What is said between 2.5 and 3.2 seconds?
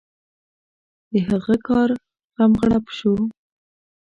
غړپ شو.